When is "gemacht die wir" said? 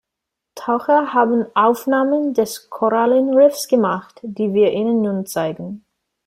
3.67-4.71